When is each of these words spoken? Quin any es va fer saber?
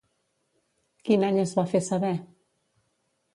Quin 1.09 1.25
any 1.27 1.37
es 1.43 1.53
va 1.59 1.67
fer 1.75 1.83
saber? 1.89 2.11